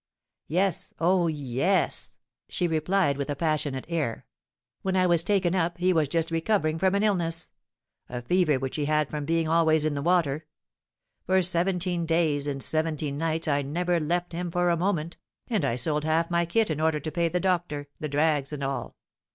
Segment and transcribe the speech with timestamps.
[0.47, 2.17] "Yes, oh, yes!"
[2.49, 4.25] she replied, with a passionate air.
[4.81, 7.51] "When I was taken up, he was just recovering from an illness,
[8.09, 10.47] a fever which he had from being always in the water.
[11.27, 15.17] For seventeen days and seventeen nights I never left him for a moment,
[15.47, 18.63] and I sold half my kit in order to pay the doctor, the drags and
[18.63, 18.95] all.